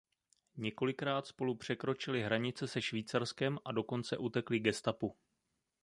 [0.57, 5.15] Několikrát spolu překročili hranice se Švýcarskem a dokonce utekli gestapu.